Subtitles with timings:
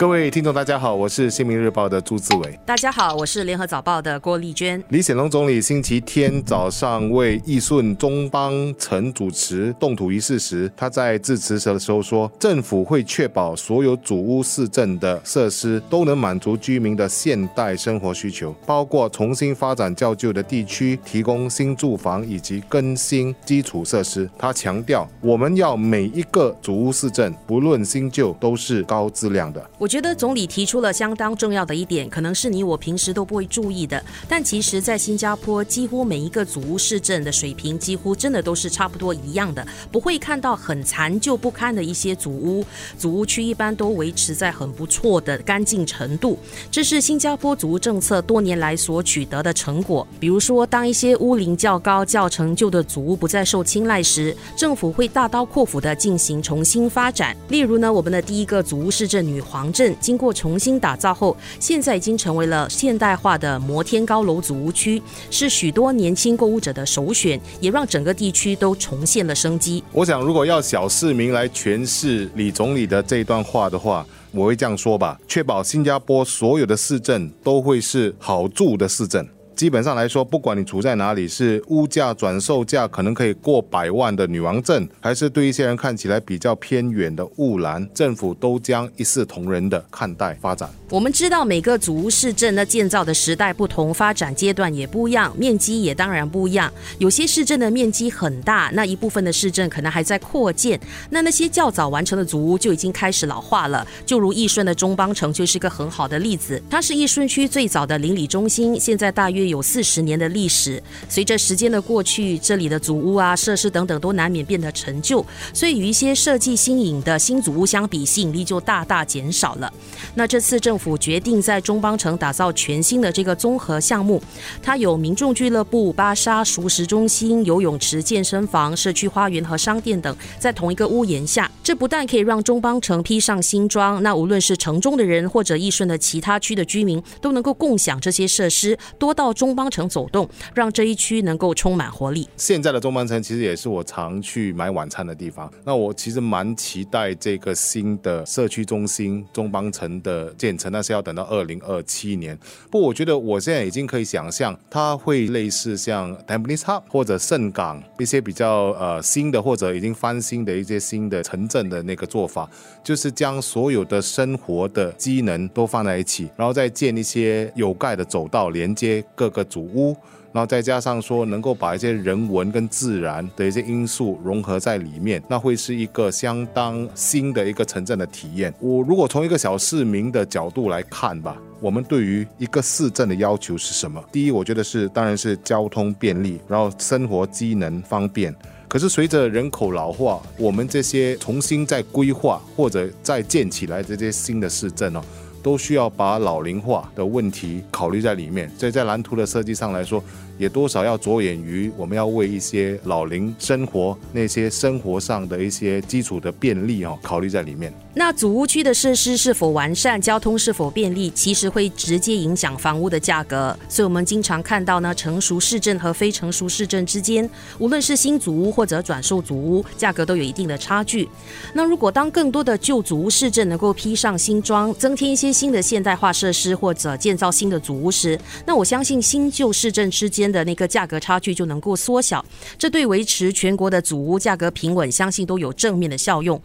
[0.00, 2.58] 各位听众，大家好，我是《新民日报》的朱自伟。
[2.64, 4.82] 大家好，我是《联合早报》的郭丽娟。
[4.88, 24.26] 李显龙总理星期天早上为义顺中邦城主持动土仪式时，他在致辞时的时候说，政府会确保所有主屋市政的设施都能满足居民的现代生活需求，包括重新发展较旧的地区，提供新住房以及更新基础设施。
[24.38, 29.62] 他强调，我们要每一个主屋市政，不论新旧，都是高质量的。
[29.76, 34.00] 我觉得总理提出了相当重要的一点，可能是你我平时都不会注意的。
[34.28, 42.64] 但其实，在新加坡，几乎每一个祖屋市镇的水平，几乎真的都是差不多一样的，不会看到很残旧不堪的一些祖屋。
[42.96, 46.38] 祖屋区一般都维持在很不错的干净程度，
[46.70, 50.06] 这是新加坡祖屋政策多年来所取得的成果。
[50.20, 57.36] 比如说，当一些屋龄较高、较陈旧的祖屋不再受青睐时，政府会大刀阔斧地进行重新发展。
[57.48, 59.68] 例如呢，我们的第一个祖屋市镇女皇。
[59.80, 69.82] 镇经过重新打造后，现在已经成为了现代化的摩天高楼组屋区，是许多年轻购物者的首选，也让整个地区都重现了生机。
[69.90, 79.26] 我想，如果要小市民来诠释李总理的这段话的话，我会这样说吧：确保新加坡所有的市镇都会是好住的市镇。
[79.60, 90.66] 基本上来说，不管你处在哪里，是物价转售价可能可以过百万的女王镇，还是对一些人看起来比较偏远的雾兰，政府都将一视同仁的看待发展。
[90.88, 96.72] 我们知道每个祖屋市镇的建造的时代不同，发展阶段也不一样，面积也当然不一样。
[96.96, 100.80] 有些市镇的面积很大，那一部分的市镇可能还在扩建，
[101.10, 103.86] 那那些较早完成的祖屋就已经开始老化了。
[104.06, 109.49] 就如义顺的中邦城就是一个很好的例子，它是义顺区最早的邻里中心，现在大约。
[109.50, 119.70] 有四十年的历史，随着时间的过去，这里的祖屋啊、设施等等都难免变得陈旧，所以与一些设计新颖的新祖屋相比，吸引力就大大减少了。
[120.14, 124.22] 那这次政府决定在中邦城打造全新的这个综合项目，
[124.62, 131.50] 它有民众俱乐部、巴沙熟食中心、游泳池、健身房、社区花园和商店等，在同一个屋檐下。
[131.62, 139.34] 这不但可以让中邦城披上新装，那无论是城中的人或者义顺的其他区的居民，都能够共享这些设施，多到。
[139.40, 142.28] 中邦城走动，让这一区能够充满活力。
[142.36, 145.50] 现在的中邦城其实也是我常去买晚餐的地方。
[145.64, 152.38] 那我其实蛮期待这个新的社区中心中邦城的建成，那是要等到二零二七年。
[152.70, 162.46] 不，我觉得我现在已经可以想象，它会类似像 Tampines Hub 或者盛港一些比较呃新的或者已经翻新的一些新的城镇的那个做法，
[162.84, 169.30] 就是将所有的生活的机能都放在一起，然后再建一些有盖的走道连接各。
[169.30, 169.96] 个主屋，
[170.32, 178.52] 然后再加上说能够把一些人文跟自然的一些因素融合在里面，那会是一个相当新的一个城镇的体验。
[178.60, 184.02] 我如果从一个小市民的角度来看吧，我们对于一个市镇的要求是什么？
[184.10, 188.34] 第一，我觉得是当然是交通便利，然后生活机能方便。
[188.66, 195.00] 可是随着人口老化，我们这些重新再规划或者再建起来这些新的市镇哦。
[195.42, 200.02] 都需要把老龄化的问题考虑在里面，所以在蓝图的设计上来说。
[200.40, 207.70] 也多少要着眼于我们要为一些老龄生活那些生活上的一些基础的便利哦考虑在里面。
[207.92, 213.54] 那祖屋区的设施是否完善，交通是否便利，其实会直接影响房屋的价格。
[213.68, 221.06] 所以，我们经常看到呢，成熟市镇和非成熟市镇之间，无论是新祖屋或者转售祖屋，价格都有一定的差距。
[221.52, 230.29] 那如果当更多的旧祖屋市镇能够披上新装，增添一些新的现代化设施或者建造新的祖屋时，那我相信新旧市镇之间。
[230.30, 232.24] 的那个价格差距就能够缩小，
[232.58, 236.40] 这对维持全国的祖屋价格平稳，相信都有正面的效用。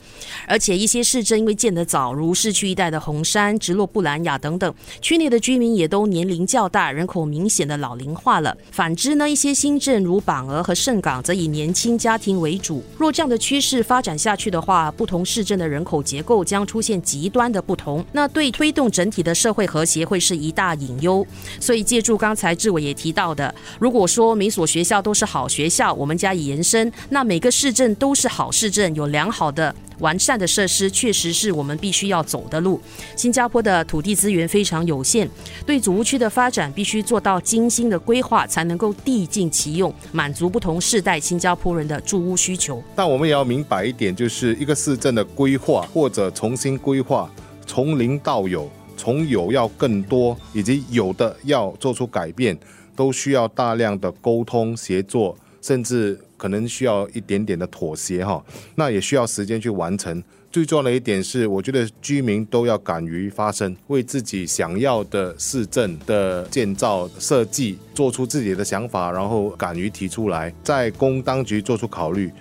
[0.48, 8.56] 而且一些市镇因为建得早，如市区一带的红山、直落布兰雅等等，区内的居民也都年龄较大，人口明显的老龄化了。
[8.72, 12.84] 反之呢，一些新镇如榜鹅和盛港，则以年轻家庭为主。
[12.98, 21.26] 若这样的趋势发展下去的话，不同市镇的人口结构将出现极端的不同，那对推动整体的社会和谐会是一大隐忧。
[21.60, 23.54] 所以借助刚才志伟也提到的。
[23.80, 32.80] 如果说每所学校都是好学校，我们加以延伸，那每个市镇都是好市镇，有良好的、完善的设施，确实是我们必须要走的路。
[33.16, 35.28] 新加坡的土地资源非常有限，
[35.66, 42.82] 对祖屋区的发展必须做到精心的规划，才能够地尽其用，满足不同世代新加坡人的住屋需求。
[42.96, 47.30] 但我们也要明白一点，就是一个市镇的规划或者重新规划，
[47.66, 52.58] 从零到有，从有要更多，以及有的要做出改变。
[52.96, 55.38] 都需要大量的沟通协作。
[55.62, 58.46] 甚至可能需要一点点的妥协哈。
[58.76, 60.24] 那也需要时间去完成。
[60.52, 72.32] 最重要的一点是，我觉得居民都要敢于发声，为自己想要的市政的建造设计做出自己的想法，然后敢于提出来，在公当局做出考虑。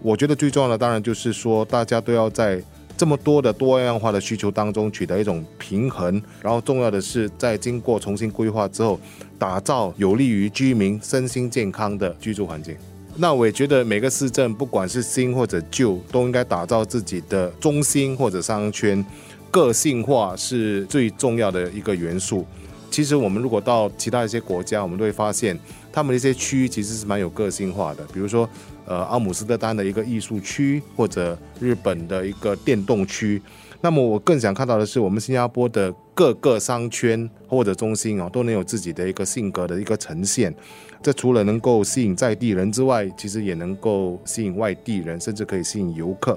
[0.00, 2.62] 我觉得最重要的当然就是说，大家都要在
[3.00, 9.00] 这么多的多样化的需求当中取得一种平衡，然后重要的是在经过重新规划之后，
[9.38, 12.76] 打造有利于居民身心健康的居住环境。
[13.16, 19.02] 那我也觉得每个市政，不管是新或者旧，都应该打造自己的中心或者商圈，
[19.50, 22.44] 个性化是最重要的一个元素。
[22.90, 25.58] 其实我们如果到其他一些国家，我们都会发现，
[25.90, 28.04] 他们的一些区域其实是蛮有个性化的。
[28.12, 28.46] 比如说，
[28.90, 33.40] 呃，阿姆斯特丹的一个艺术区，或者日本的一个电动区。
[33.80, 40.52] 那么我更想看到的是，我们新加坡的各个商圈或者中心啊，都能有自己的一个性格的一个呈现。
[41.00, 46.36] 这除了能够吸引在地人之外，其实也能够吸引外地人，甚至可以吸引游客。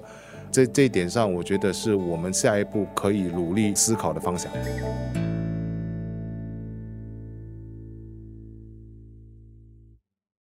[0.52, 4.52] 这这一点上，我觉得是我们下一步可以努力思考的方向。